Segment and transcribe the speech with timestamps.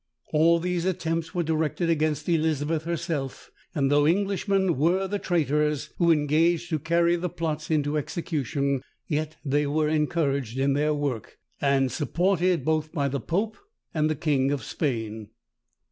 [0.33, 6.11] All these attempts were directed against Elizabeth herself; and though Englishmen were the traitors, who
[6.11, 11.91] engaged to carry the plots into execution, yet they were encouraged in their work, and
[11.91, 13.55] supported both by the pope
[13.93, 15.29] and the king of Spain.